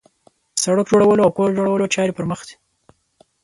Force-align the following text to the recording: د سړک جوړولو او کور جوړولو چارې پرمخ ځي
د 0.55 0.57
سړک 0.63 0.85
جوړولو 0.91 1.21
او 1.25 1.31
کور 1.37 1.49
جوړولو 1.57 1.91
چارې 1.95 2.15
پرمخ 2.17 2.39
ځي 2.47 2.55